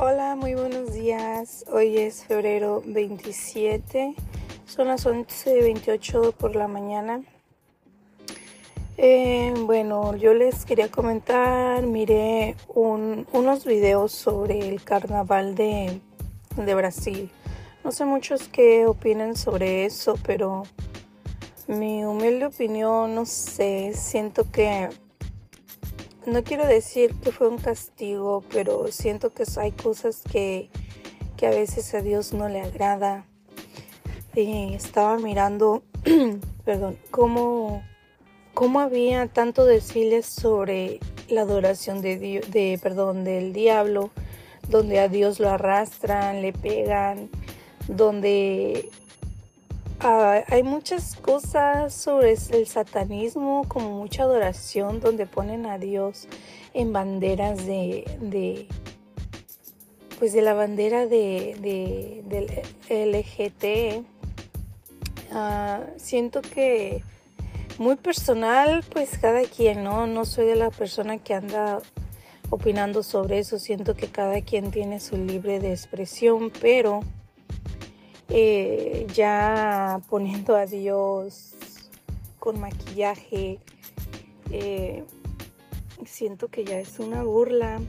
Hola, 0.00 0.36
muy 0.36 0.54
buenos 0.54 0.92
días. 0.92 1.64
Hoy 1.72 1.98
es 1.98 2.24
febrero 2.24 2.84
27. 2.86 4.14
Son 4.64 4.86
las 4.86 5.04
11.28 5.04 6.34
por 6.34 6.54
la 6.54 6.68
mañana. 6.68 7.24
Eh, 8.96 9.52
bueno, 9.66 10.14
yo 10.14 10.34
les 10.34 10.64
quería 10.64 10.88
comentar, 10.88 11.82
miré 11.82 12.54
unos 12.68 13.64
videos 13.64 14.12
sobre 14.12 14.68
el 14.68 14.84
carnaval 14.84 15.56
de, 15.56 16.00
de 16.54 16.74
Brasil. 16.76 17.28
No 17.82 17.90
sé 17.90 18.04
muchos 18.04 18.46
qué 18.46 18.86
opinen 18.86 19.34
sobre 19.34 19.84
eso, 19.84 20.14
pero 20.22 20.62
mi 21.66 22.04
humilde 22.04 22.46
opinión, 22.46 23.16
no 23.16 23.26
sé, 23.26 23.94
siento 23.94 24.48
que 24.48 24.90
no 26.28 26.44
quiero 26.44 26.66
decir 26.66 27.14
que 27.22 27.32
fue 27.32 27.48
un 27.48 27.58
castigo, 27.58 28.44
pero 28.52 28.88
siento 28.88 29.32
que 29.32 29.44
hay 29.56 29.72
cosas 29.72 30.22
que, 30.30 30.70
que 31.36 31.46
a 31.46 31.50
veces 31.50 31.94
a 31.94 32.02
Dios 32.02 32.32
no 32.32 32.48
le 32.48 32.60
agrada. 32.60 33.26
Estaba 34.34 35.18
mirando, 35.18 35.82
perdón, 36.64 36.96
cómo, 37.10 37.82
cómo 38.54 38.78
había 38.80 39.26
tanto 39.26 39.64
desfiles 39.64 40.26
sobre 40.26 41.00
la 41.28 41.40
adoración 41.40 42.02
de, 42.02 42.18
de, 42.18 42.78
perdón, 42.80 43.24
del 43.24 43.52
diablo, 43.52 44.10
donde 44.68 45.00
a 45.00 45.08
Dios 45.08 45.40
lo 45.40 45.48
arrastran, 45.48 46.40
le 46.40 46.52
pegan, 46.52 47.30
donde 47.88 48.90
Ah, 50.00 50.44
hay 50.46 50.62
muchas 50.62 51.16
cosas 51.16 51.92
sobre 51.92 52.30
el 52.52 52.66
satanismo, 52.68 53.64
como 53.66 53.90
mucha 53.90 54.22
adoración, 54.22 55.00
donde 55.00 55.26
ponen 55.26 55.66
a 55.66 55.76
Dios 55.76 56.28
en 56.72 56.92
banderas 56.92 57.66
de, 57.66 58.04
de 58.20 58.68
pues 60.20 60.32
de 60.32 60.42
la 60.42 60.54
bandera 60.54 61.06
de, 61.06 61.56
de 61.60 62.22
del 62.28 63.12
LGT. 63.12 64.06
Ah, 65.32 65.80
siento 65.96 66.42
que 66.42 67.02
muy 67.78 67.96
personal, 67.96 68.84
pues 68.92 69.18
cada 69.18 69.42
quien, 69.42 69.82
¿no? 69.82 70.06
No 70.06 70.24
soy 70.24 70.46
de 70.46 70.54
la 70.54 70.70
persona 70.70 71.18
que 71.18 71.34
anda 71.34 71.80
opinando 72.50 73.02
sobre 73.02 73.40
eso. 73.40 73.58
Siento 73.58 73.96
que 73.96 74.06
cada 74.06 74.42
quien 74.42 74.70
tiene 74.70 75.00
su 75.00 75.16
libre 75.16 75.58
de 75.58 75.72
expresión, 75.72 76.52
pero 76.60 77.00
eh, 78.28 79.06
ya 79.14 80.00
poniendo 80.08 80.56
a 80.56 80.66
Dios 80.66 81.54
con 82.38 82.60
maquillaje. 82.60 83.58
Eh, 84.50 85.04
siento 86.04 86.48
que 86.48 86.64
ya 86.64 86.78
es 86.78 86.98
una 86.98 87.22
burla 87.22 87.80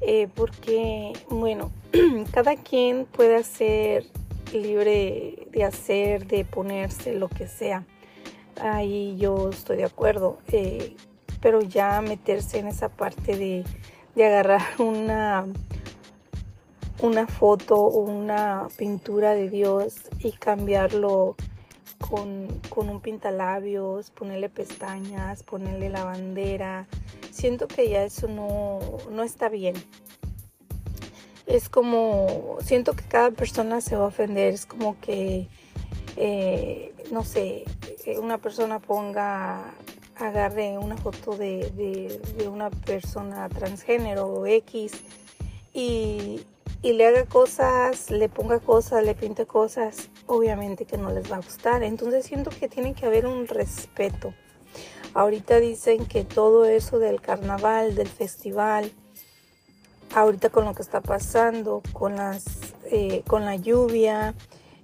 eh, 0.00 0.28
porque, 0.34 1.12
bueno, 1.30 1.70
cada 2.32 2.56
quien 2.56 3.06
puede 3.06 3.44
ser 3.44 4.06
libre 4.52 5.46
de 5.50 5.64
hacer, 5.64 6.26
de 6.26 6.44
ponerse 6.44 7.14
lo 7.14 7.28
que 7.28 7.46
sea. 7.46 7.84
Ahí 8.60 9.16
yo 9.18 9.50
estoy 9.50 9.76
de 9.76 9.84
acuerdo, 9.84 10.38
pero 11.40 11.60
ya 11.60 12.00
meterse 12.00 12.58
en 12.58 12.68
esa 12.68 12.88
parte 12.88 13.36
de, 13.36 13.64
de 14.14 14.26
agarrar 14.26 14.62
una 14.78 15.46
una 17.02 17.26
foto 17.26 17.76
o 17.76 18.00
una 18.00 18.68
pintura 18.76 19.34
de 19.34 19.50
Dios 19.50 19.94
y 20.18 20.32
cambiarlo 20.32 21.36
con, 21.98 22.48
un 22.76 23.00
pintalabios, 23.00 24.10
ponerle 24.10 24.48
pestañas, 24.48 25.42
ponerle 25.42 25.90
la 25.90 26.04
bandera. 26.04 26.86
Siento 27.30 27.68
que 27.68 27.88
ya 27.88 28.04
eso 28.04 28.28
no, 28.28 28.78
no 29.10 29.22
está 29.22 29.48
bien. 29.48 29.74
Es 31.46 31.68
como, 31.68 32.56
siento 32.60 32.94
que 32.94 33.04
cada 33.04 33.30
persona 33.30 33.80
se 33.80 33.96
va 33.96 34.04
a 34.04 34.08
ofender, 34.08 34.54
es 34.54 34.66
como 34.66 34.98
que, 35.00 35.48
eh, 36.16 36.92
no 37.12 37.22
sé, 37.24 37.64
una 38.20 38.38
persona 38.38 38.80
ponga, 38.80 39.72
agarre 40.16 40.76
una 40.78 40.96
foto 40.96 41.36
de, 41.36 41.70
de, 41.70 42.20
de 42.36 42.48
una 42.48 42.70
persona 42.70 43.48
transgénero 43.48 44.26
o 44.26 44.46
X 44.46 44.92
y, 45.72 46.40
y 46.82 46.92
le 46.92 47.06
haga 47.06 47.24
cosas, 47.24 48.10
le 48.10 48.28
ponga 48.28 48.60
cosas, 48.60 49.04
le 49.04 49.14
pinte 49.14 49.46
cosas, 49.46 50.10
obviamente 50.26 50.84
que 50.84 50.98
no 50.98 51.10
les 51.10 51.30
va 51.30 51.36
a 51.36 51.40
gustar. 51.40 51.82
Entonces 51.82 52.26
siento 52.26 52.50
que 52.50 52.68
tiene 52.68 52.94
que 52.94 53.06
haber 53.06 53.26
un 53.26 53.46
respeto. 53.46 54.34
Ahorita 55.14 55.58
dicen 55.60 56.06
que 56.06 56.24
todo 56.24 56.66
eso 56.66 56.98
del 56.98 57.20
carnaval, 57.20 57.94
del 57.94 58.08
festival, 58.08 58.92
ahorita 60.14 60.50
con 60.50 60.64
lo 60.66 60.74
que 60.74 60.82
está 60.82 61.00
pasando, 61.00 61.82
con 61.92 62.16
las, 62.16 62.44
eh, 62.90 63.22
con 63.26 63.44
la 63.44 63.56
lluvia, 63.56 64.34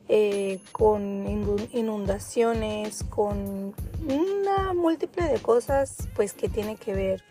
eh, 0.08 0.60
con 0.72 1.26
inundaciones, 1.72 3.04
con 3.04 3.74
una 4.08 4.72
múltiple 4.72 5.24
de 5.24 5.38
cosas, 5.40 6.08
pues 6.16 6.32
que 6.32 6.48
tiene 6.48 6.76
que 6.76 6.94
ver 6.94 7.24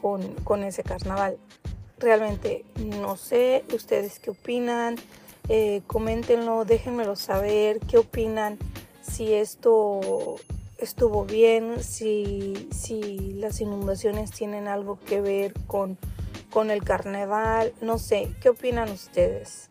con, 0.00 0.34
con 0.44 0.64
ese 0.64 0.82
carnaval 0.82 1.38
realmente 2.04 2.64
no 2.76 3.16
sé 3.16 3.64
ustedes 3.74 4.20
qué 4.20 4.30
opinan. 4.30 4.96
Eh, 5.48 5.82
coméntenlo, 5.86 6.64
déjenmelo 6.64 7.16
saber 7.16 7.80
qué 7.80 7.98
opinan, 7.98 8.58
si 9.02 9.34
esto 9.34 10.36
estuvo 10.78 11.24
bien, 11.24 11.82
si, 11.82 12.68
si 12.70 13.34
las 13.34 13.60
inundaciones 13.60 14.30
tienen 14.30 14.68
algo 14.68 14.98
que 15.06 15.20
ver 15.20 15.52
con, 15.66 15.98
con 16.50 16.70
el 16.70 16.82
carnaval, 16.82 17.74
no 17.82 17.98
sé, 17.98 18.30
¿qué 18.40 18.50
opinan 18.50 18.90
ustedes? 18.90 19.68